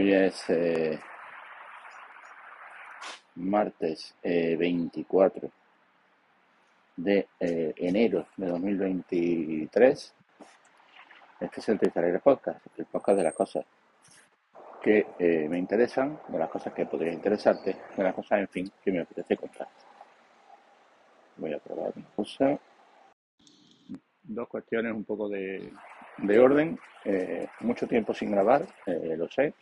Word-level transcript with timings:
Hoy 0.00 0.14
es 0.14 0.48
eh, 0.48 0.98
martes 3.34 4.14
eh, 4.22 4.56
24 4.56 5.50
de 6.96 7.28
eh, 7.38 7.74
enero 7.76 8.26
de 8.34 8.46
2023. 8.46 10.14
Este 11.40 11.60
es 11.60 11.68
el 11.68 11.78
Trizarera 11.78 12.18
Podcast, 12.18 12.66
el 12.78 12.86
podcast 12.86 13.18
de 13.18 13.24
las 13.24 13.34
cosas 13.34 13.66
que 14.82 15.06
eh, 15.18 15.46
me 15.50 15.58
interesan, 15.58 16.18
de 16.28 16.38
las 16.38 16.48
cosas 16.48 16.72
que 16.72 16.86
podrían 16.86 17.16
interesarte, 17.16 17.76
de 17.94 18.02
las 18.02 18.14
cosas, 18.14 18.40
en 18.40 18.48
fin, 18.48 18.72
que 18.82 18.92
me 18.92 19.00
apetece 19.00 19.36
contar. 19.36 19.68
Voy 21.36 21.52
a 21.52 21.58
probar 21.58 21.92
una 21.94 22.08
cosa. 22.16 22.58
Dos 24.22 24.48
cuestiones 24.48 24.94
un 24.94 25.04
poco 25.04 25.28
de, 25.28 25.70
de 26.16 26.38
orden. 26.38 26.78
Eh, 27.04 27.46
mucho 27.60 27.86
tiempo 27.86 28.14
sin 28.14 28.30
grabar, 28.30 28.66
eh, 28.86 29.14
lo 29.18 29.28
sé, 29.28 29.52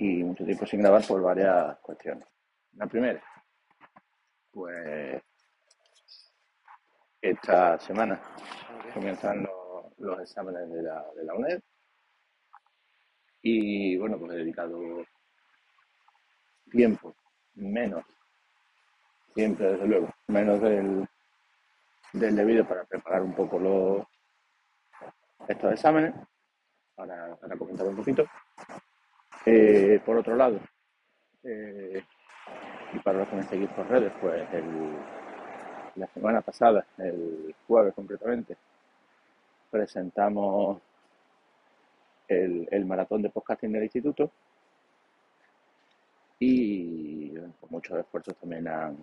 y 0.00 0.24
mucho 0.24 0.44
tiempo 0.46 0.64
sin 0.64 0.80
grabar 0.80 1.06
por 1.06 1.20
varias 1.20 1.78
cuestiones. 1.80 2.26
La 2.72 2.86
primera, 2.86 3.22
pues 4.50 5.22
esta 7.20 7.78
semana 7.78 8.18
comienzan 8.94 9.42
los, 9.42 9.98
los 9.98 10.20
exámenes 10.20 10.70
de 10.70 10.82
la, 10.82 11.04
de 11.14 11.24
la 11.24 11.34
UNED 11.34 11.60
y 13.42 13.98
bueno, 13.98 14.18
pues 14.18 14.32
he 14.32 14.36
dedicado 14.36 14.80
tiempo, 16.70 17.14
menos, 17.54 18.02
siempre 19.34 19.72
desde 19.72 19.86
luego, 19.86 20.08
menos 20.28 20.62
del, 20.62 21.06
del 22.14 22.36
debido 22.36 22.66
para 22.66 22.84
preparar 22.84 23.20
un 23.20 23.34
poco 23.34 23.58
los, 23.58 24.06
estos 25.46 25.74
exámenes, 25.74 26.14
para, 26.94 27.36
para 27.36 27.56
comentar 27.58 27.86
un 27.86 27.96
poquito. 27.96 28.24
Eh, 29.46 30.00
por 30.04 30.18
otro 30.18 30.36
lado, 30.36 30.60
eh, 31.42 32.02
y 32.92 32.98
para 32.98 33.20
los 33.20 33.28
que 33.28 33.36
me 33.36 33.42
seguís 33.44 33.70
por 33.70 33.88
redes, 33.88 34.12
pues 34.20 34.46
la 35.96 36.06
semana 36.08 36.40
pasada, 36.42 36.86
el 36.98 37.54
jueves 37.66 37.94
concretamente, 37.94 38.56
presentamos 39.70 40.80
el, 42.28 42.68
el 42.70 42.84
maratón 42.84 43.22
de 43.22 43.30
podcasting 43.30 43.72
del 43.72 43.84
instituto 43.84 44.30
y 46.38 47.30
pues 47.30 47.70
muchos 47.70 47.98
esfuerzos 47.98 48.36
también 48.36 48.66
han, 48.68 48.96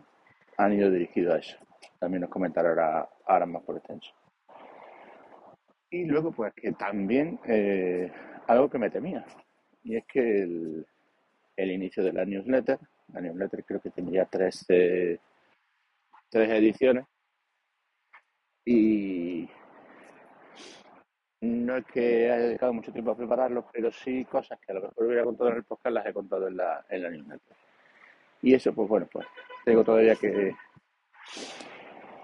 han 0.58 0.73
ido 0.73 0.89
dirigidos 0.89 1.35
a 1.35 1.38
eso. 1.39 1.58
También 1.99 2.23
os 2.23 2.30
comentaré 2.30 2.69
ahora, 2.69 3.08
ahora 3.25 3.45
más 3.45 3.63
por 3.63 3.77
extenso. 3.77 4.11
Y 5.89 6.05
luego, 6.05 6.31
pues 6.31 6.53
que 6.53 6.71
también 6.73 7.39
eh, 7.45 8.11
algo 8.47 8.69
que 8.69 8.77
me 8.77 8.89
temía, 8.89 9.25
y 9.83 9.95
es 9.95 10.06
que 10.06 10.44
el, 10.44 10.86
el 11.56 11.72
inicio 11.72 12.03
de 12.03 12.14
la 12.14 12.25
newsletter, 12.25 12.80
la 13.14 13.22
newsletter 13.22 13.64
creo 13.64 13.81
que 13.81 13.89
tendría 13.89 14.25
tres, 14.25 14.66
eh, 14.70 15.20
tres 16.30 16.50
ediciones, 16.50 17.06
y 18.66 19.50
no 21.42 21.78
es 21.78 21.86
que 21.86 22.31
haya 22.31 22.48
dedicado 22.48 22.73
mucho 22.73 22.92
tiempo 22.92 23.11
a 23.11 23.17
prepararlo, 23.17 23.66
pero 23.72 23.92
sí 23.92 24.25
cosas 24.25 24.59
que 24.59 24.72
a 24.72 24.75
lo 24.75 24.81
mejor 24.81 25.05
hubiera 25.05 25.23
contado 25.23 25.52
en 25.52 25.58
el 25.58 25.64
podcast 25.64 25.94
las 25.94 26.05
he 26.05 26.14
contado 26.14 26.48
en 26.48 26.58
la, 26.58 26.86
en 26.89 27.03
la 27.03 27.09
newsletter. 27.09 27.55
Y 28.42 28.53
eso, 28.53 28.73
pues 28.73 28.88
bueno, 28.89 29.08
pues 29.11 29.25
tengo 29.64 29.83
todavía 29.83 30.16
que, 30.16 30.53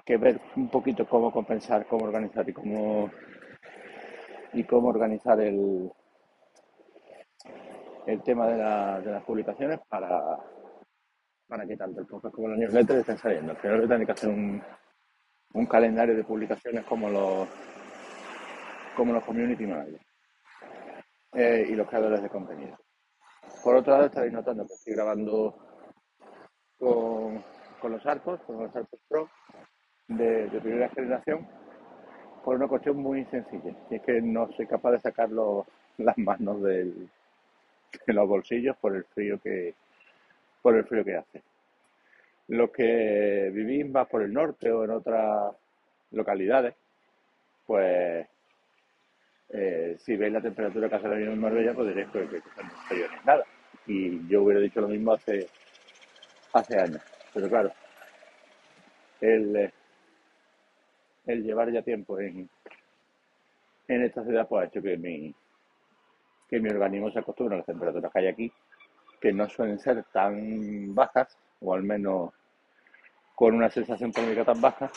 que 0.06 0.18
ver 0.18 0.40
un 0.56 0.70
poquito 0.70 1.08
cómo 1.08 1.32
compensar, 1.32 1.86
cómo 1.88 2.06
organizar 2.06 2.48
y 2.48 2.54
cómo, 2.54 3.10
y 4.54 4.64
cómo 4.64 4.90
organizar 4.90 5.40
el, 5.40 5.92
el 8.06 8.22
tema 8.24 8.48
de, 8.48 8.58
la- 8.58 9.00
de 9.02 9.12
las 9.12 9.24
publicaciones 9.24 9.80
para, 9.88 10.38
para 11.48 11.66
que 11.66 11.78
tanto 11.78 12.02
el 12.02 12.08
podcast 12.08 12.34
como 12.36 12.50
la 12.50 12.58
newsletter 12.58 12.98
estén 12.98 13.18
saliendo. 13.18 13.52
Al 13.52 13.58
final 13.58 13.78
voy 13.78 13.86
a 13.86 13.90
tener 13.90 14.06
que 14.06 14.12
hacer 14.12 14.30
un, 14.30 14.62
un 15.54 15.66
calendario 15.66 16.16
de 16.16 16.24
publicaciones 16.24 16.84
como 16.86 17.10
los, 17.10 17.48
como 18.96 19.14
los 19.14 19.24
community 19.24 19.66
managers 19.66 20.06
eh, 21.34 21.68
y 21.70 21.76
los 21.76 21.88
creadores 21.88 22.22
de 22.22 22.30
contenido. 22.30 22.78
Por 23.64 23.76
otro 23.76 23.94
lado, 23.94 24.06
estaréis 24.06 24.34
notando 24.34 24.66
que 24.68 24.74
estoy 24.74 24.94
grabando 24.94 25.56
con, 26.80 27.44
con 27.80 27.92
los 27.92 28.06
arcos, 28.06 28.42
con 28.42 28.64
los 28.64 28.76
arcos 28.76 29.00
Pro 29.08 29.30
de, 30.08 30.48
de 30.50 30.60
primera 30.60 30.90
generación, 30.90 31.48
por 32.44 32.56
una 32.56 32.68
cuestión 32.68 32.98
muy 32.98 33.24
sencilla, 33.26 33.74
y 33.90 33.96
es 33.96 34.02
que 34.02 34.22
no 34.22 34.52
soy 34.52 34.68
capaz 34.68 34.92
de 34.92 35.00
sacar 35.00 35.30
los- 35.30 35.66
las 35.98 36.18
manos 36.18 36.62
del- 36.62 37.10
de 38.08 38.14
los 38.14 38.28
bolsillos 38.28 38.76
por 38.78 38.96
el 38.96 39.04
frío 39.06 39.40
que 39.40 39.74
por 40.62 40.76
el 40.76 40.86
frío 40.86 41.04
que 41.04 41.16
hace. 41.16 41.42
Los 42.48 42.72
que 42.72 43.52
vivís 43.54 43.90
más 43.90 44.08
por 44.08 44.22
el 44.22 44.34
norte 44.34 44.72
o 44.72 44.84
en 44.84 44.92
otras 44.92 45.54
localidades, 46.12 46.74
pues 47.66 48.28
eh, 49.50 49.98
si 50.00 50.16
veis 50.16 50.32
la 50.32 50.42
temperatura 50.42 50.90
que 50.90 50.96
hace 50.96 51.06
ahora 51.06 51.20
mismo 51.20 51.34
en 51.34 51.42
Marbella, 51.42 51.74
pues 51.74 51.90
diréis 51.90 52.10
que, 52.10 52.22
que, 52.22 52.42
que 52.42 52.64
no 52.64 52.70
frío 52.88 53.08
ni 53.10 53.26
nada. 53.26 53.44
Y 53.86 54.28
yo 54.28 54.44
hubiera 54.44 54.62
dicho 54.62 54.82
lo 54.82 54.88
mismo 54.88 55.14
hace, 55.14 55.48
hace 56.54 56.80
años. 56.80 57.02
Pero 57.34 57.50
claro, 57.50 57.72
el, 59.22 59.72
el 61.26 61.44
llevar 61.44 61.72
ya 61.72 61.82
tiempo 61.82 62.20
en, 62.20 62.50
en 63.88 64.04
esta 64.04 64.24
ciudad 64.24 64.48
pues 64.48 64.64
ha 64.64 64.68
hecho 64.68 64.82
que 64.82 64.98
mi, 64.98 65.34
que 66.50 66.60
mi 66.60 66.70
organismo 66.70 67.12
se 67.12 67.20
acostumbre 67.20 67.56
a 67.56 67.58
las 67.60 67.66
temperaturas 67.68 68.12
que 68.12 68.20
hay 68.20 68.28
aquí, 68.28 68.52
que 69.22 69.34
no 69.34 69.50
suelen 69.50 69.80
ser 69.80 70.04
tan 70.14 70.94
bajas, 70.96 71.38
o 71.62 71.74
al 71.74 71.84
menos 71.84 72.32
con 73.36 73.56
una 73.56 73.70
sensación 73.70 74.12
térmica 74.12 74.46
tan 74.46 74.62
baja. 74.62 74.92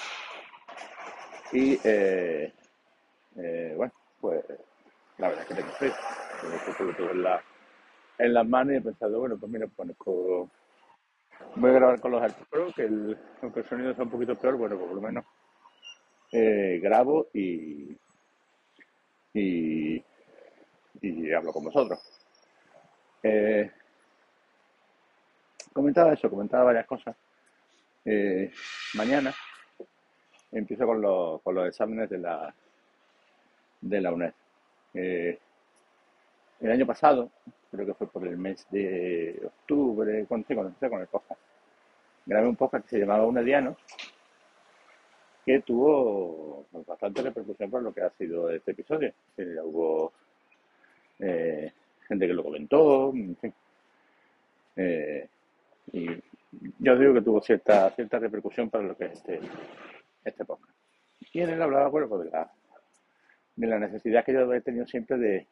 Y 1.52 1.78
eh, 1.84 2.52
eh, 3.36 3.74
bueno, 3.76 3.92
pues 4.20 4.44
la 5.18 5.28
verdad 5.28 5.42
es 5.42 5.48
que 5.48 5.54
tengo 5.54 5.72
frío. 5.74 5.92
Tengo 6.42 6.94
frío 6.94 7.10
en, 7.12 7.22
la, 7.22 7.42
en 8.18 8.34
las 8.34 8.46
manos 8.48 8.74
y 8.74 8.76
he 8.76 8.80
pensado, 8.82 9.20
bueno, 9.20 9.38
pues 9.38 9.52
mira, 9.52 9.66
pues 9.74 9.90
con- 9.98 10.50
voy 11.56 11.70
a 11.70 11.74
grabar 11.74 12.00
con 12.00 12.12
los 12.12 12.22
AirPods 12.22 12.74
que 12.74 12.82
el, 12.84 13.18
aunque 13.42 13.60
el 13.60 13.68
sonido 13.68 13.94
sea 13.94 14.04
un 14.04 14.10
poquito 14.10 14.34
peor, 14.36 14.56
bueno, 14.56 14.76
pues 14.76 14.88
por 14.88 14.96
lo 14.96 15.02
menos 15.02 15.24
eh, 16.32 16.78
grabo 16.82 17.28
y, 17.32 17.96
y, 19.34 20.02
y 21.00 21.32
hablo 21.32 21.52
con 21.52 21.64
vosotros. 21.64 22.00
Eh, 23.22 23.70
comentaba 25.72 26.12
eso, 26.12 26.30
comentaba 26.30 26.64
varias 26.64 26.86
cosas. 26.86 27.16
Eh, 28.04 28.52
mañana 28.94 29.34
empiezo 30.52 30.86
con 30.86 31.00
los, 31.00 31.42
con 31.42 31.54
los 31.54 31.68
exámenes 31.68 32.08
de 32.08 32.18
la, 32.18 32.54
de 33.80 34.00
la 34.00 34.12
UNED. 34.12 34.32
Eh, 34.94 35.38
el 36.60 36.70
año 36.70 36.86
pasado, 36.86 37.30
creo 37.70 37.84
que 37.84 37.94
fue 37.94 38.06
por 38.06 38.26
el 38.26 38.38
mes 38.38 38.66
de 38.70 39.42
octubre, 39.44 40.24
cuando, 40.26 40.46
cuando 40.46 40.68
empecé 40.68 40.88
con 40.88 41.00
el 41.00 41.06
podcast, 41.06 41.40
grabé 42.24 42.48
un 42.48 42.56
podcast 42.56 42.84
que 42.84 42.90
se 42.90 43.00
llamaba 43.00 43.26
Unedianos, 43.26 43.76
que 45.44 45.60
tuvo 45.60 46.66
pues, 46.72 46.86
bastante 46.86 47.22
repercusión 47.22 47.70
por 47.70 47.82
lo 47.82 47.92
que 47.92 48.02
ha 48.02 48.10
sido 48.10 48.50
este 48.50 48.72
episodio. 48.72 49.12
Eh, 49.36 49.56
hubo 49.62 50.12
eh, 51.18 51.72
gente 52.06 52.26
que 52.26 52.34
lo 52.34 52.44
comentó, 52.44 53.12
en 53.14 53.36
fin. 53.36 53.54
Eh, 54.76 55.28
y 55.92 56.06
yo 56.78 56.98
digo 56.98 57.14
que 57.14 57.22
tuvo 57.22 57.40
cierta, 57.40 57.90
cierta 57.90 58.18
repercusión 58.18 58.70
para 58.70 58.84
lo 58.84 58.96
que 58.96 59.06
es 59.06 59.12
este, 59.12 59.40
este 60.24 60.44
podcast. 60.44 60.72
Y 61.32 61.40
en 61.40 61.50
él 61.50 61.62
hablaba, 61.62 61.88
bueno, 61.88 62.08
pues 62.08 62.24
de 62.24 62.30
la, 62.30 62.50
de 63.56 63.66
la 63.66 63.78
necesidad 63.78 64.24
que 64.24 64.32
yo 64.32 64.52
he 64.52 64.60
tenido 64.60 64.86
siempre 64.86 65.18
de, 65.18 65.46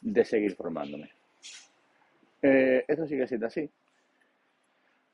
de 0.00 0.24
seguir 0.24 0.54
formándome. 0.54 1.10
Eh, 2.42 2.84
esto 2.86 3.06
sigue 3.06 3.26
siendo 3.26 3.46
así. 3.46 3.68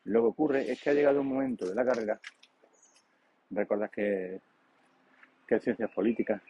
Lo 0.05 0.23
que 0.23 0.27
ocurre 0.29 0.71
es 0.71 0.83
que 0.83 0.91
ha 0.91 0.95
llegado 0.95 1.21
un 1.21 1.29
momento 1.29 1.69
de 1.69 1.75
la 1.75 1.85
carrera, 1.85 2.21
recordad 3.51 3.91
que, 3.91 4.41
que 5.47 5.61
ciencias 5.61 5.91
políticas, 5.91 6.43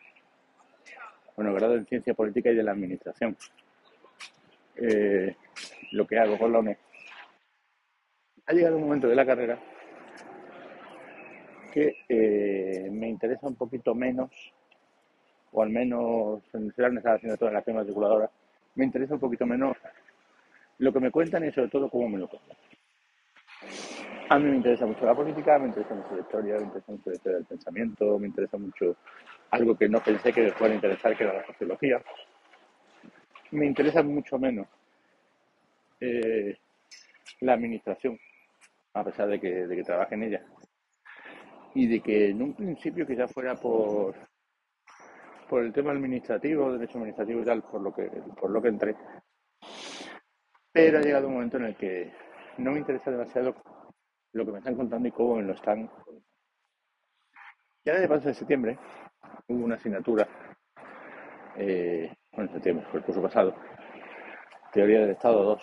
bueno, 1.36 1.54
grado 1.54 1.74
en 1.76 1.86
ciencia 1.86 2.14
política 2.14 2.50
y 2.50 2.56
de 2.56 2.62
la 2.62 2.72
administración, 2.72 3.36
eh, 4.76 5.36
lo 5.92 6.06
que 6.06 6.18
hago 6.18 6.38
con 6.38 6.52
la 6.52 6.58
UNED, 6.58 6.76
ha 8.46 8.52
llegado 8.52 8.76
un 8.76 8.84
momento 8.84 9.08
de 9.08 9.14
la 9.14 9.26
carrera 9.26 9.58
que 11.72 11.96
eh, 12.08 12.88
me 12.90 13.08
interesa 13.08 13.46
un 13.46 13.56
poquito 13.56 13.94
menos, 13.94 14.30
o 15.52 15.62
al 15.62 15.70
menos 15.70 16.42
en 16.52 16.72
será 16.74 16.88
necesario 16.90 17.16
haciendo 17.16 17.36
todas 17.38 17.54
las 17.54 17.64
temas 17.64 17.82
matriculadoras, 17.82 18.30
me 18.74 18.84
interesa 18.84 19.14
un 19.14 19.20
poquito 19.20 19.46
menos 19.46 19.76
lo 20.78 20.92
que 20.92 21.00
me 21.00 21.10
cuentan 21.10 21.44
y 21.44 21.52
sobre 21.52 21.68
todo 21.68 21.88
cómo 21.88 22.08
me 22.08 22.18
lo 22.18 22.28
cuentan. 22.28 22.56
A 24.32 24.38
mí 24.38 24.48
me 24.48 24.56
interesa 24.56 24.86
mucho 24.86 25.04
la 25.04 25.14
política, 25.14 25.58
me 25.58 25.66
interesa 25.66 25.94
mucho 25.94 26.14
la 26.14 26.22
historia, 26.22 26.54
me 26.54 26.62
interesa 26.62 26.90
mucho 26.90 27.10
la 27.10 27.16
historia 27.16 27.36
del 27.36 27.46
pensamiento, 27.46 28.18
me 28.18 28.28
interesa 28.28 28.56
mucho 28.56 28.96
algo 29.50 29.76
que 29.76 29.90
no 29.90 30.00
pensé 30.00 30.32
que 30.32 30.44
me 30.44 30.52
fuera 30.52 30.72
a 30.72 30.76
interesar, 30.76 31.14
que 31.14 31.24
era 31.24 31.34
la 31.34 31.44
sociología. 31.44 32.02
me 33.50 33.66
interesa 33.66 34.02
mucho 34.02 34.38
menos 34.38 34.66
eh, 36.00 36.56
la 37.40 37.52
administración, 37.52 38.18
a 38.94 39.04
pesar 39.04 39.28
de 39.28 39.38
que, 39.38 39.66
de 39.66 39.76
que 39.76 39.82
trabaje 39.82 40.14
en 40.14 40.22
ella. 40.22 40.42
Y 41.74 41.86
de 41.86 42.00
que 42.00 42.30
en 42.30 42.40
un 42.40 42.54
principio 42.54 43.06
quizás 43.06 43.30
fuera 43.30 43.54
por, 43.56 44.14
por 45.46 45.62
el 45.62 45.74
tema 45.74 45.90
administrativo, 45.90 46.72
derecho 46.72 46.96
administrativo 46.96 47.42
y 47.42 47.44
tal, 47.44 47.62
por 47.64 47.82
lo 47.82 47.92
que, 47.92 48.04
por 48.40 48.50
lo 48.50 48.62
que 48.62 48.68
entré. 48.68 48.96
Pero 50.72 51.00
ha 51.00 51.02
llegado 51.02 51.28
un 51.28 51.34
momento 51.34 51.58
en 51.58 51.64
el 51.64 51.76
que 51.76 52.10
no 52.56 52.72
me 52.72 52.78
interesa 52.78 53.10
demasiado 53.10 53.54
lo 54.32 54.44
que 54.44 54.52
me 54.52 54.58
están 54.58 54.76
contando 54.76 55.08
y 55.08 55.12
cómo 55.12 55.36
me 55.36 55.42
lo 55.42 55.52
están. 55.52 55.90
Ya 57.84 57.94
desde 57.94 58.14
el 58.14 58.22
de 58.22 58.34
septiembre 58.34 58.78
hubo 59.48 59.64
una 59.64 59.74
asignatura, 59.74 60.26
eh, 61.56 62.14
en 62.32 62.48
septiembre, 62.48 62.86
fue 62.90 63.00
el 63.00 63.06
curso 63.06 63.22
pasado, 63.22 63.54
Teoría 64.72 65.00
del 65.00 65.10
Estado 65.10 65.42
2, 65.42 65.62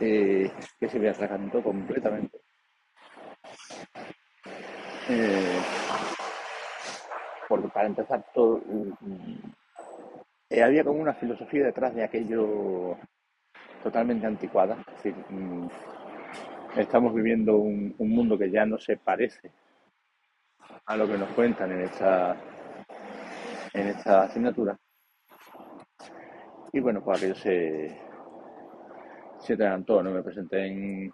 eh, 0.00 0.50
que 0.78 0.88
se 0.88 0.98
me 0.98 1.10
atragantó 1.10 1.62
completamente. 1.62 2.40
Eh, 5.08 5.60
porque 7.48 7.68
para 7.68 7.86
empezar 7.88 8.24
todo 8.32 8.62
eh, 10.48 10.62
había 10.62 10.84
como 10.84 11.00
una 11.00 11.14
filosofía 11.14 11.64
detrás 11.64 11.94
de 11.94 12.04
aquello 12.04 12.96
totalmente 13.82 14.26
anticuada. 14.26 14.76
Es 14.88 15.02
decir, 15.02 15.14
mm, 15.28 15.68
estamos 16.76 17.14
viviendo 17.14 17.56
un, 17.56 17.94
mundo 17.98 18.38
que 18.38 18.50
ya 18.50 18.64
no 18.64 18.78
se 18.78 18.96
parece 18.96 19.50
a 20.86 20.96
lo 20.96 21.06
que 21.06 21.18
nos 21.18 21.28
cuentan 21.30 21.72
en 21.72 21.82
esta, 21.82 22.36
en 23.72 23.88
esta 23.88 24.22
asignatura. 24.22 24.76
Y 26.72 26.80
bueno, 26.80 27.02
pues 27.02 27.18
aquello 27.18 27.34
se, 27.34 27.98
se 29.38 29.54
adelantó, 29.54 30.02
no 30.02 30.10
me 30.10 30.22
presenté 30.22 30.66
en, 30.66 31.12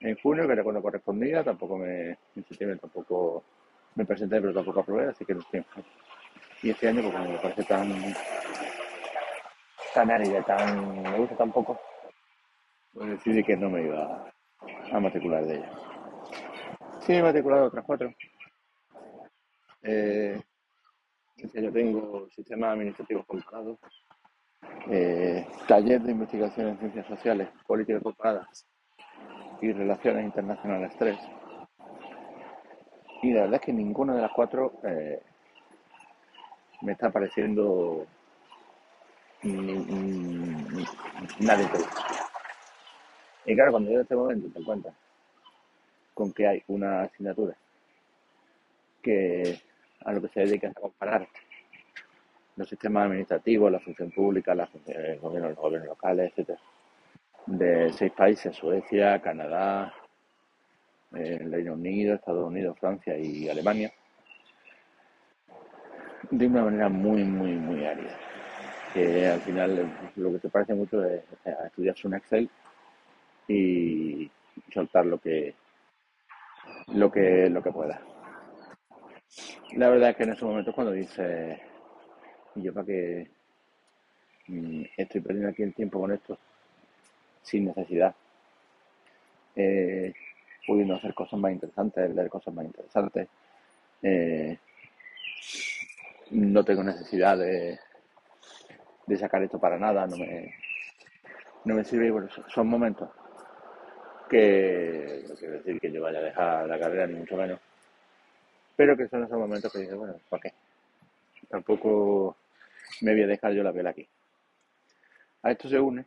en 0.00 0.16
junio, 0.16 0.46
que 0.46 0.52
era 0.54 0.62
cuando 0.62 0.82
correspondía, 0.82 1.44
tampoco 1.44 1.76
me, 1.76 2.18
en 2.34 2.78
tampoco 2.78 3.44
me 3.94 4.04
presenté, 4.06 4.40
pero 4.40 4.54
tampoco 4.54 4.80
aprobé, 4.80 5.08
así 5.08 5.24
que 5.24 5.34
no 5.34 5.40
estoy 5.40 5.64
Y 6.62 6.70
este 6.70 6.88
año, 6.88 7.02
pues 7.02 7.28
me 7.28 7.38
parece 7.38 7.62
tan, 7.64 7.92
tan 9.92 10.10
árida, 10.10 10.42
tan, 10.42 11.02
me 11.02 11.18
gusta 11.18 11.36
tan 11.36 11.52
poco, 11.52 11.78
pues 12.94 13.10
decidí 13.10 13.44
que 13.44 13.56
no 13.56 13.68
me 13.68 13.82
iba 13.82 14.33
a 14.92 15.00
matricular 15.00 15.44
de 15.44 15.56
ella. 15.56 15.70
Sí, 17.00 17.14
he 17.14 17.22
matriculado 17.22 17.66
otras 17.66 17.84
cuatro. 17.84 18.14
Eh, 19.82 20.40
este 21.36 21.58
año 21.58 21.72
tengo 21.72 22.28
sistema 22.30 22.72
administrativo 22.72 23.24
comparado, 23.24 23.78
eh, 24.90 25.46
taller 25.68 26.00
de 26.02 26.12
investigación 26.12 26.68
en 26.68 26.78
ciencias 26.78 27.06
sociales, 27.06 27.48
políticas 27.66 28.02
comparadas 28.02 28.66
y 29.60 29.72
relaciones 29.72 30.24
internacionales 30.24 30.92
3 30.98 31.18
y 33.24 33.32
la 33.32 33.42
verdad 33.42 33.54
es 33.56 33.62
que 33.62 33.72
ninguna 33.72 34.14
de 34.14 34.20
las 34.20 34.32
cuatro 34.32 34.74
eh, 34.84 35.22
me 36.82 36.92
está 36.92 37.10
pareciendo 37.10 38.06
nada 41.40 41.62
interesante. 41.62 41.88
Y 43.46 43.54
claro, 43.54 43.72
cuando 43.72 43.90
en 43.90 44.00
este 44.00 44.16
momento 44.16 44.48
te 44.52 44.58
encuentras 44.58 44.94
con 46.14 46.32
que 46.32 46.46
hay 46.46 46.62
una 46.68 47.02
asignatura 47.02 47.54
que 49.02 49.60
a 50.00 50.12
lo 50.12 50.22
que 50.22 50.28
se 50.28 50.40
dedica 50.40 50.68
a 50.68 50.72
comparar 50.74 51.28
los 52.56 52.68
sistemas 52.68 53.06
administrativos, 53.06 53.70
la 53.70 53.80
función 53.80 54.10
pública, 54.10 54.54
la 54.54 54.66
función, 54.66 54.96
el 55.04 55.18
gobierno, 55.18 55.48
los 55.48 55.58
gobiernos 55.58 55.88
locales, 55.88 56.30
etcétera, 56.30 56.58
de 57.46 57.92
seis 57.92 58.12
países, 58.12 58.56
Suecia, 58.56 59.20
Canadá, 59.20 59.92
el 61.12 61.50
Reino 61.50 61.74
Unido, 61.74 62.14
Estados 62.14 62.46
Unidos, 62.46 62.78
Francia 62.78 63.18
y 63.18 63.48
Alemania, 63.48 63.92
de 66.30 66.46
una 66.46 66.64
manera 66.64 66.88
muy, 66.88 67.24
muy, 67.24 67.52
muy 67.52 67.84
árida. 67.84 68.16
Que 68.92 69.26
al 69.26 69.40
final 69.40 69.92
lo 70.14 70.32
que 70.32 70.38
te 70.38 70.48
parece 70.48 70.72
mucho 70.74 71.04
es 71.04 71.22
estudiar 71.66 71.96
un 72.04 72.14
Excel 72.14 72.48
y 73.48 74.30
soltar 74.72 75.06
lo 75.06 75.18
que 75.18 75.54
lo 76.88 77.10
que 77.10 77.48
lo 77.50 77.62
que 77.62 77.72
pueda. 77.72 78.00
La 79.76 79.88
verdad 79.88 80.10
es 80.10 80.16
que 80.16 80.22
en 80.24 80.32
esos 80.32 80.48
momentos 80.48 80.74
cuando 80.74 80.92
dices 80.92 81.58
yo 82.54 82.72
para 82.72 82.86
que 82.86 83.30
mm, 84.48 84.82
estoy 84.96 85.20
perdiendo 85.20 85.50
aquí 85.50 85.62
el 85.62 85.74
tiempo 85.74 86.00
con 86.00 86.12
esto 86.12 86.38
sin 87.42 87.66
necesidad. 87.66 88.14
Eh, 89.56 90.12
pudiendo 90.66 90.94
hacer 90.94 91.14
cosas 91.14 91.38
más 91.38 91.52
interesantes, 91.52 92.14
leer 92.14 92.28
cosas 92.28 92.54
más 92.54 92.64
interesantes. 92.64 93.28
Eh, 94.02 94.58
no 96.30 96.64
tengo 96.64 96.82
necesidad 96.82 97.36
de, 97.38 97.78
de 99.06 99.16
sacar 99.16 99.42
esto 99.42 99.60
para 99.60 99.78
nada, 99.78 100.06
no 100.06 100.16
me, 100.16 100.54
no 101.64 101.74
me 101.74 101.84
sirve. 101.84 102.10
Bueno, 102.10 102.28
son 102.48 102.66
momentos 102.66 103.10
que 104.28 105.24
no 105.28 105.34
quiero 105.34 105.54
decir 105.54 105.80
que 105.80 105.92
yo 105.92 106.02
vaya 106.02 106.18
a 106.18 106.22
dejar 106.22 106.66
la 106.66 106.78
carrera, 106.78 107.06
ni 107.06 107.14
mucho 107.14 107.36
menos, 107.36 107.60
pero 108.76 108.96
que 108.96 109.08
son 109.08 109.24
esos 109.24 109.38
momentos 109.38 109.72
que 109.72 109.80
dices, 109.80 109.94
bueno, 109.94 110.14
¿para 110.28 110.42
qué? 110.42 110.52
Tampoco 111.48 112.36
me 113.02 113.12
voy 113.12 113.22
a 113.22 113.26
dejar 113.26 113.52
yo 113.52 113.62
la 113.62 113.72
piel 113.72 113.86
aquí. 113.86 114.06
A 115.42 115.50
esto 115.50 115.68
se 115.68 115.78
une, 115.78 116.04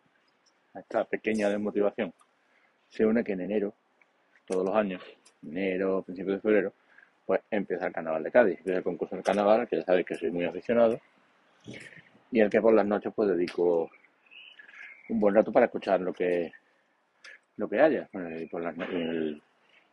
a 0.73 0.79
esta 0.79 1.05
pequeña 1.05 1.49
desmotivación, 1.49 2.13
se 2.89 3.05
une 3.05 3.23
que 3.23 3.33
en 3.33 3.41
enero 3.41 3.73
todos 4.45 4.65
los 4.65 4.75
años, 4.75 5.01
enero, 5.43 6.01
principios 6.01 6.37
de 6.37 6.41
febrero, 6.41 6.73
pues 7.25 7.41
empieza 7.51 7.87
el 7.87 7.93
carnaval 7.93 8.23
de 8.23 8.31
Cádiz, 8.31 8.57
empieza 8.59 8.77
el 8.77 8.83
concurso 8.83 9.15
del 9.15 9.23
carnaval, 9.23 9.67
que 9.67 9.77
ya 9.77 9.83
sabéis 9.83 10.05
que 10.05 10.15
soy 10.15 10.31
muy 10.31 10.45
aficionado, 10.45 10.99
y 12.31 12.39
el 12.39 12.49
que 12.49 12.61
por 12.61 12.73
las 12.73 12.85
noches 12.85 13.11
pues 13.15 13.29
dedico 13.29 13.89
un 15.09 15.19
buen 15.19 15.35
rato 15.35 15.51
para 15.51 15.65
escuchar 15.65 16.01
lo 16.01 16.13
que 16.13 16.51
lo 17.57 17.67
que 17.67 17.81
haya, 17.81 18.09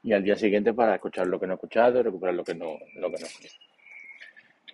y, 0.03 0.13
al 0.13 0.23
día 0.23 0.37
siguiente 0.37 0.75
para 0.75 0.97
escuchar 0.97 1.27
lo 1.27 1.41
que 1.41 1.47
no 1.47 1.55
he 1.55 1.57
escuchado, 1.57 2.03
recuperar 2.03 2.35
lo 2.35 2.45
que 2.45 2.55
no, 2.55 2.79
lo 2.97 3.11
que 3.11 3.23
no 3.23 3.27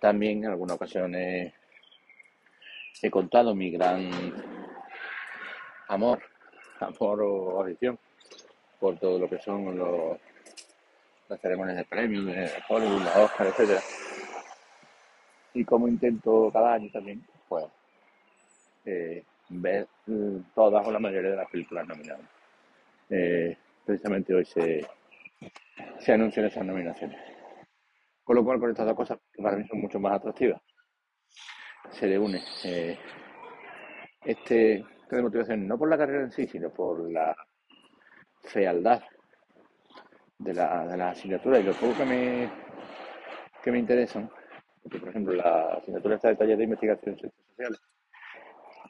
También 0.01 0.43
en 0.43 0.51
algunas 0.51 0.75
ocasiones 0.75 1.53
he 3.01 3.09
contado 3.09 3.55
mi 3.55 3.71
gran 3.71 4.11
amor, 5.87 6.21
amor 6.81 7.21
o 7.21 7.61
afición 7.61 7.97
por 8.79 8.97
todo 8.99 9.19
lo 9.19 9.29
que 9.29 9.39
son 9.39 9.77
los, 9.77 10.17
las 11.29 11.39
ceremonias 11.39 11.77
de 11.77 11.85
premios, 11.85 12.25
de 12.25 12.51
Hollywood, 12.67 13.03
los 13.03 13.15
Oscars, 13.15 13.51
etcétera. 13.51 13.81
Y 15.53 15.63
como 15.63 15.87
intento 15.87 16.49
cada 16.51 16.73
año 16.73 16.89
también, 16.91 17.25
pues, 17.47 17.65
eh, 18.85 19.23
ver 19.49 19.87
mm, 20.07 20.37
todas 20.55 20.85
o 20.85 20.91
la 20.91 20.99
mayoría 20.99 21.31
de 21.31 21.37
las 21.37 21.49
películas 21.49 21.87
nominadas. 21.87 22.40
Eh, 23.13 23.57
precisamente 23.85 24.33
hoy 24.33 24.45
se, 24.45 24.87
se 25.99 26.13
anuncian 26.13 26.45
esas 26.45 26.65
nominaciones. 26.65 27.19
Con 28.23 28.37
lo 28.37 28.45
cual, 28.45 28.59
con 28.59 28.69
estas 28.69 28.85
dos 28.85 28.95
cosas, 28.95 29.19
que 29.33 29.43
para 29.43 29.57
mí 29.57 29.67
son 29.67 29.81
mucho 29.81 29.99
más 29.99 30.13
atractivas, 30.13 30.61
se 31.89 32.07
le 32.07 32.17
une 32.17 32.41
eh, 32.63 32.97
este, 34.23 34.75
esta 34.75 35.21
motivación, 35.21 35.67
no 35.67 35.77
por 35.77 35.89
la 35.89 35.97
carrera 35.97 36.23
en 36.23 36.31
sí, 36.31 36.47
sino 36.47 36.69
por 36.69 37.11
la 37.11 37.35
fealdad 38.43 39.01
de 40.37 40.53
la, 40.53 40.87
de 40.87 40.97
la 40.97 41.09
asignatura 41.09 41.59
y 41.59 41.63
lo 41.63 41.73
poco 41.73 41.97
que 41.97 42.05
me, 42.05 42.49
que 43.61 43.71
me 43.71 43.79
interesan, 43.79 44.31
porque 44.81 44.99
por 44.99 45.09
ejemplo 45.09 45.33
la 45.33 45.73
asignatura 45.73 46.15
está 46.15 46.29
de 46.29 46.37
taller 46.37 46.57
de 46.57 46.63
investigación 46.63 47.13
en 47.13 47.19
ciencias 47.19 47.45
sociales, 47.49 47.81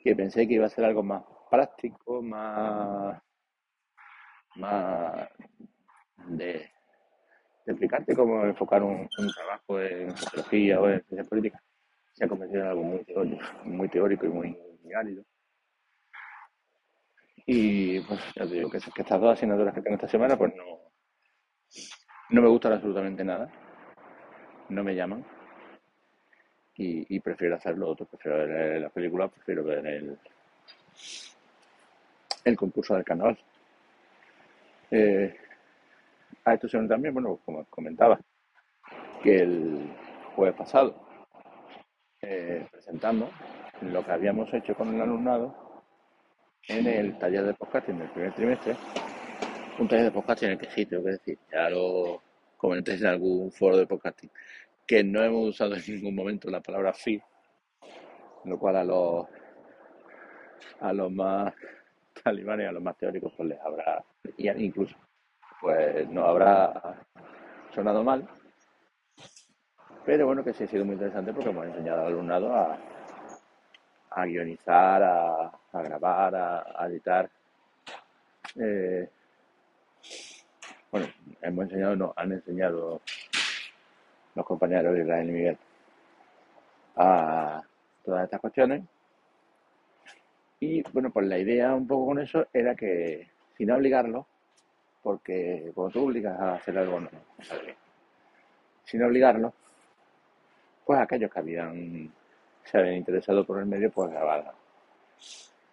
que 0.04 0.16
pensé 0.16 0.48
que 0.48 0.54
iba 0.54 0.68
a 0.68 0.70
ser 0.70 0.86
algo 0.86 1.02
más 1.02 1.24
práctico, 1.50 2.22
más, 2.22 3.20
más 4.56 5.30
de, 6.28 6.70
explicarte 7.66 8.16
cómo 8.16 8.46
enfocar 8.46 8.84
un, 8.84 9.08
trabajo 9.08 9.80
en 9.82 10.16
sociología 10.18 10.80
o 10.80 10.90
en 10.90 11.04
ciencias 11.04 11.28
políticas, 11.28 11.62
se 12.14 12.26
ha 12.26 12.28
convertido 12.28 12.62
en 12.62 12.68
algo 12.68 12.84
muy 12.84 13.04
teórico, 13.04 13.44
muy 13.64 13.90
teórico 13.90 14.26
y 14.26 14.30
muy, 14.30 14.58
muy 14.84 14.94
árido. 14.94 15.24
Y 17.46 18.00
pues 18.02 18.20
ya 18.36 18.46
te 18.46 18.54
digo 18.54 18.70
que, 18.70 18.78
estas 18.78 19.22
dos 19.22 19.34
asignaturas 19.34 19.74
que 19.74 19.82
tengo 19.82 19.96
esta 19.96 20.08
semana, 20.08 20.38
pues 20.38 20.54
no, 20.56 20.80
no 22.30 22.42
me 22.42 22.48
gustan 22.48 22.74
absolutamente 22.74 23.24
nada. 23.24 23.52
No 24.70 24.84
me 24.84 24.96
llaman. 24.96 25.26
Y, 26.84 27.20
prefiero 27.20 27.58
hacer 27.58 27.78
lo 27.78 27.90
otro, 27.90 28.08
prefiero 28.08 28.40
ver 28.40 28.82
la 28.82 28.90
película, 28.90 29.28
prefiero 29.28 29.64
ver 29.64 29.86
el, 29.86 30.18
el 32.44 32.56
concurso 32.56 32.96
del 32.96 33.04
canal. 33.04 33.38
Eh, 34.92 35.34
a 36.44 36.54
esto 36.54 36.68
se 36.68 36.78
también, 36.86 37.14
bueno, 37.14 37.40
como 37.46 37.64
comentaba, 37.66 38.20
que 39.24 39.38
el 39.38 39.90
jueves 40.36 40.56
pasado, 40.56 40.96
eh, 42.22 42.68
presentando 42.70 43.30
lo 43.82 44.04
que 44.04 44.12
habíamos 44.12 44.54
hecho 44.54 44.76
con 44.76 44.94
el 44.94 45.02
alumnado 45.02 45.84
en 46.68 46.86
el 46.88 47.18
taller 47.18 47.46
de 47.46 47.54
podcasting 47.54 48.00
del 48.00 48.10
primer 48.10 48.34
trimestre. 48.34 48.76
Un 49.80 49.88
taller 49.88 50.06
de 50.06 50.12
podcasting 50.12 50.50
en 50.50 50.54
el 50.54 50.60
que 50.60 50.70
sí, 50.72 50.86
tengo 50.86 51.04
decir, 51.04 51.40
ya 51.52 51.70
lo 51.70 52.22
comenté 52.58 52.96
en 52.96 53.06
algún 53.06 53.50
foro 53.52 53.78
de 53.78 53.88
podcasting, 53.88 54.30
que 54.86 55.04
no 55.06 55.24
hemos 55.24 55.50
usado 55.50 55.76
en 55.76 55.84
ningún 55.88 56.16
momento 56.16 56.50
la 56.50 56.62
palabra 56.62 56.94
feed, 56.94 57.22
lo 58.44 58.60
cual 58.60 58.76
a 58.76 58.84
los, 58.84 59.26
a 60.82 60.92
los 60.92 61.12
más 61.12 61.54
talibanes, 62.22 62.70
a 62.70 62.72
los 62.72 62.84
más 62.84 62.98
teóricos, 62.98 63.34
pues 63.36 63.50
les 63.50 63.60
habrá, 63.62 64.04
incluso, 64.38 64.96
pues 65.60 66.10
no 66.10 66.26
habrá 66.26 67.06
sonado 67.74 68.04
mal. 68.04 68.28
Pero 70.06 70.26
bueno, 70.26 70.44
que 70.44 70.54
sí 70.54 70.64
ha 70.64 70.68
sido 70.68 70.84
muy 70.84 70.94
interesante 70.94 71.32
porque 71.32 71.50
hemos 71.50 71.66
enseñado 71.66 72.02
al 72.02 72.08
alumnado 72.08 72.56
a, 72.56 72.78
a 74.12 74.26
guionizar, 74.26 75.04
a, 75.04 75.52
grabar, 75.74 76.36
a, 76.36 76.88
editar. 76.88 77.30
Eh, 78.56 79.10
bueno, 80.92 81.08
hemos 81.42 81.66
enseñado, 81.66 81.96
no, 81.96 82.14
han 82.16 82.32
enseñado 82.32 83.02
los 84.36 84.46
compañeros 84.46 84.94
de 84.94 85.02
Israel 85.02 85.30
y 85.30 85.32
Miguel 85.32 85.58
a 86.96 87.62
todas 88.04 88.24
estas 88.26 88.42
cuestiones. 88.42 88.84
Y 90.62 90.84
bueno, 90.94 91.10
pues 91.10 91.26
la 91.26 91.40
idea 91.40 91.74
un 91.74 91.88
poco 91.88 92.06
con 92.06 92.20
eso 92.20 92.46
era 92.54 92.76
que, 92.76 93.28
sin 93.58 93.72
obligarlo, 93.72 94.28
porque 95.02 95.72
cuando 95.74 95.92
tú 95.92 96.06
obligas 96.06 96.40
a 96.40 96.54
hacer 96.54 96.78
algo, 96.78 97.00
no, 97.00 97.10
sale 97.42 97.64
bien. 97.64 97.76
Sin 98.84 99.04
obligarlo, 99.04 99.56
pues 100.86 101.00
aquellos 101.00 101.32
que 101.32 101.40
habían 101.40 102.14
se 102.64 102.78
habían 102.78 102.98
interesado 102.98 103.44
por 103.44 103.58
el 103.58 103.66
medio, 103.66 103.90
pues 103.92 104.12
grabaran, 104.12 104.54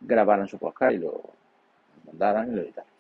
grabaran 0.01 0.49
su 0.49 0.59
podcast 0.59 0.95
y 0.95 0.99
lo 0.99 1.23
mandaran 2.07 2.51
y 2.51 2.55
lo 2.55 2.63
editaran. 2.63 2.91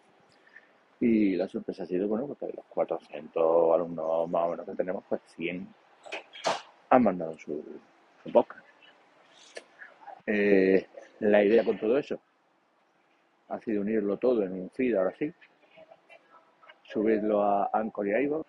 Y 1.01 1.37
la 1.37 1.49
sorpresa 1.49 1.85
ha 1.85 1.87
sido, 1.87 2.07
bueno, 2.07 2.27
porque 2.27 2.49
de 2.49 2.53
los 2.53 2.67
400 2.67 3.75
alumnos 3.75 4.29
más 4.29 4.45
o 4.45 4.51
menos 4.51 4.67
que 4.67 4.75
tenemos, 4.75 5.05
pues 5.09 5.23
100 5.37 5.67
han 6.91 7.03
mandado 7.03 7.39
su, 7.39 7.65
podcast. 8.31 8.67
Eh, 10.27 10.87
la 11.21 11.43
idea 11.43 11.65
con 11.65 11.79
todo 11.79 11.99
eso 11.99 12.21
ha 13.49 13.59
sido 13.61 13.81
unirlo 13.81 14.17
todo 14.19 14.43
en 14.43 14.53
un 14.53 14.71
feed, 14.71 14.95
ahora 14.95 15.15
sí, 15.19 15.33
subirlo 16.83 17.43
a 17.43 17.71
Anchor 17.73 18.09
y 18.09 18.13
iVoox 18.25 18.47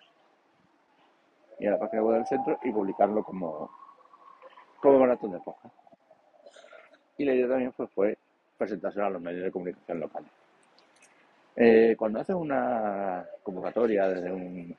y 1.58 1.66
a 1.66 1.72
la 1.72 1.78
página 1.78 2.02
web 2.02 2.16
del 2.16 2.26
centro 2.26 2.58
y 2.62 2.70
publicarlo 2.70 3.22
como, 3.22 3.70
como 4.80 4.98
maratón 4.98 5.32
de 5.32 5.40
podcast. 5.40 5.74
Y 7.18 7.24
la 7.24 7.34
idea 7.34 7.48
también 7.48 7.72
fue, 7.72 7.86
fue 7.88 8.18
presentárselo 8.56 9.06
a 9.06 9.10
los 9.10 9.22
medios 9.22 9.44
de 9.44 9.50
comunicación 9.50 10.00
locales. 10.00 10.30
Eh, 11.56 11.94
cuando 11.98 12.20
haces 12.20 12.36
una 12.36 13.26
convocatoria 13.42 14.08
desde 14.08 14.32
un, 14.32 14.74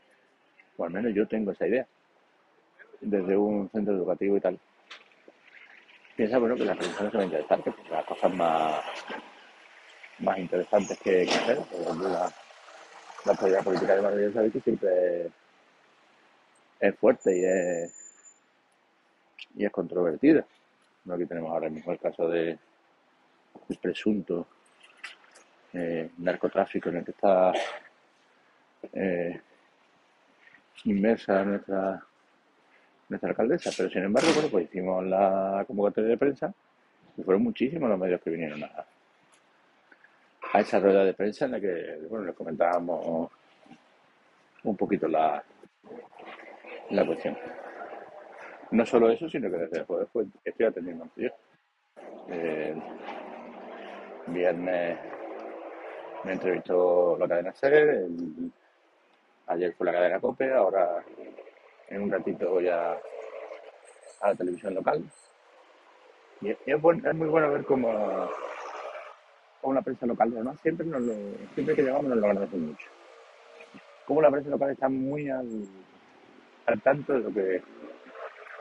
o 0.77 0.85
al 0.85 0.91
menos 0.91 1.13
yo 1.13 1.27
tengo 1.27 1.51
esa 1.51 1.67
idea, 1.67 1.85
desde 2.99 3.35
un 3.37 3.69
centro 3.69 3.95
educativo 3.95 4.37
y 4.37 4.41
tal, 4.41 4.59
piensa 6.15 6.37
bueno 6.37 6.55
que 6.55 6.65
la 6.65 6.75
prensa 6.75 7.03
no 7.03 7.11
se 7.11 7.17
va 7.17 7.23
a 7.23 7.25
interesar, 7.25 7.63
que 7.63 7.73
las 7.89 8.05
cosas 8.05 8.33
más, 8.33 8.81
más 10.19 10.37
interesantes 10.37 10.97
que, 10.99 11.23
hacer, 11.23 11.57
por 11.57 11.81
ejemplo 11.81 12.09
la, 12.09 12.31
la 13.25 13.33
actualidad 13.33 13.63
política 13.63 13.95
de 13.95 14.01
Madrid 14.01 14.33
sabéis 14.33 14.53
que 14.53 14.61
siempre 14.61 15.31
es, 16.79 16.95
fuerte 16.97 17.37
y 17.37 17.45
es, 17.45 17.93
y 19.55 19.65
es 19.65 19.71
controvertida. 19.71 20.45
Aquí 21.09 21.25
tenemos 21.25 21.51
ahora 21.51 21.69
mismo 21.69 21.91
el 21.91 21.99
caso 21.99 22.27
de 22.27 22.57
el 23.69 23.77
presunto 23.77 24.47
eh, 25.73 26.09
narcotráfico 26.17 26.89
en 26.89 26.97
el 26.97 27.05
que 27.05 27.11
está 27.11 27.53
eh, 28.93 29.41
inmersa 30.85 31.43
nuestra 31.43 32.03
nuestra 33.11 33.29
alcaldesa, 33.29 33.71
pero 33.75 33.89
sin 33.89 34.03
embargo, 34.03 34.29
bueno, 34.33 34.47
pues 34.49 34.65
hicimos 34.65 35.05
la 35.05 35.65
convocatoria 35.67 36.11
de 36.11 36.17
prensa 36.17 36.53
y 37.17 37.23
fueron 37.23 37.43
muchísimos 37.43 37.89
los 37.89 37.99
medios 37.99 38.21
que 38.21 38.29
vinieron 38.29 38.63
a, 38.63 38.85
esa 40.57 40.79
rueda 40.79 41.03
de 41.03 41.13
prensa 41.13 41.45
en 41.45 41.51
la 41.51 41.59
que, 41.59 41.99
bueno, 42.09 42.25
les 42.25 42.35
comentábamos 42.35 43.29
un 44.63 44.77
poquito 44.77 45.07
la, 45.09 45.43
la 46.89 47.05
cuestión. 47.05 47.37
No 48.71 48.85
solo 48.85 49.09
eso, 49.09 49.29
sino 49.29 49.51
que 49.51 49.57
desde 49.57 49.83
pues, 49.83 50.07
estoy 50.45 50.65
atendiendo. 50.65 51.09
Eh, 52.29 52.75
viernes 54.27 54.97
me 56.23 56.33
entrevistó 56.33 57.17
la 57.19 57.27
cadena 57.27 57.53
SER, 57.53 58.07
ayer 59.47 59.73
fue 59.73 59.85
la 59.85 59.91
cadena 59.91 60.19
COPE, 60.19 60.53
ahora 60.53 61.03
en 61.91 62.03
un 62.03 62.11
ratito 62.11 62.49
voy 62.49 62.67
a, 62.67 62.93
a 62.93 64.29
la 64.29 64.35
televisión 64.35 64.73
local. 64.73 65.03
Y 66.41 66.49
es, 66.49 66.81
muy 66.81 67.27
bueno 67.27 67.51
ver 67.51 67.65
cómo, 67.65 68.29
cómo 69.61 69.73
la 69.73 69.81
prensa 69.81 70.05
local, 70.05 70.31
además 70.33 70.59
siempre, 70.61 70.87
nos 70.87 71.01
lo, 71.01 71.13
siempre 71.53 71.75
que 71.75 71.83
llegamos 71.83 72.05
nos 72.05 72.17
lo 72.17 72.27
agradecen 72.27 72.67
mucho. 72.67 72.87
Cómo 74.05 74.21
la 74.21 74.31
prensa 74.31 74.49
local 74.49 74.71
está 74.71 74.89
muy 74.89 75.29
al, 75.29 75.67
al 76.65 76.81
tanto 76.81 77.13
de 77.13 77.19
lo 77.19 77.33
que 77.33 77.61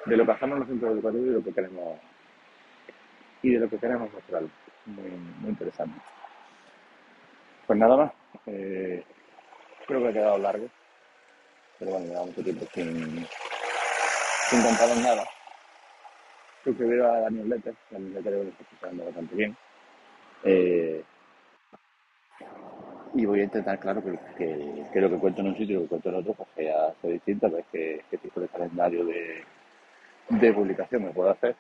de 0.07 0.17
lo 0.17 0.25
que 0.25 0.33
hacemos 0.33 0.55
en 0.55 0.61
los 0.61 0.69
centros 0.69 0.93
educativos 0.93 1.27
y 1.27 1.29
de 1.29 1.35
lo 1.35 1.45
que 1.45 1.53
queremos 1.53 1.99
y 3.43 3.51
de 3.53 3.59
lo 3.61 3.71
que 3.71 3.79
queremos 3.79 4.13
mostrar. 4.13 4.43
Muy, 4.87 5.11
muy 5.41 5.51
interesante. 5.51 6.01
Pues 7.67 7.79
nada 7.79 7.97
más. 7.97 8.13
Eh, 8.47 9.05
creo 9.87 10.03
que 10.03 10.09
ha 10.09 10.13
quedado 10.13 10.39
largo. 10.39 10.67
Pero 11.81 11.93
bueno, 11.93 12.07
lleva 12.07 12.25
mucho 12.27 12.43
tiempo 12.43 12.67
sin, 12.75 13.27
sin 14.51 14.63
contaros 14.63 14.99
nada. 14.99 15.25
Suscribiros 16.63 17.07
a 17.11 17.21
Daniel 17.21 17.49
Letter, 17.49 17.75
la 17.91 17.99
newsletter 17.99 18.33
que 18.43 18.49
está 18.51 18.65
funcionando 18.65 19.05
bastante 19.07 19.35
bien. 19.35 19.57
Eh, 20.45 21.03
y 23.15 23.25
voy 23.25 23.41
a 23.41 23.45
intentar, 23.45 23.81
claro, 23.81 24.05
que, 24.05 24.19
que, 24.93 25.01
lo 25.01 25.09
que 25.09 25.19
cuento 25.19 25.41
en 25.41 25.49
un 25.49 25.57
sitio 25.57 25.73
y 25.73 25.75
lo 25.77 25.83
que 25.83 25.89
cuento 25.89 26.09
en 26.11 26.15
otro 26.17 26.35
pues 26.35 26.49
sea, 26.55 26.95
sea 27.01 27.11
distinto, 27.11 27.47
a 27.47 27.51
ver 27.51 27.65
qué, 27.73 28.05
qué 28.11 28.19
tipo 28.19 28.41
de 28.41 28.49
calendario 28.49 29.05
de, 29.07 29.43
de 30.29 30.53
publicación 30.53 31.05
me 31.05 31.11
puedo 31.11 31.31
hacer. 31.31 31.57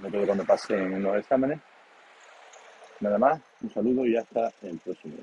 Me 0.00 0.10
quedo 0.10 0.24
cuando 0.24 0.44
pasen 0.44 1.02
los 1.02 1.16
exámenes. 1.18 1.60
Nada 3.00 3.18
más, 3.18 3.40
un 3.60 3.70
saludo 3.70 4.06
y 4.06 4.16
hasta 4.16 4.50
el 4.62 4.78
próximo. 4.78 5.16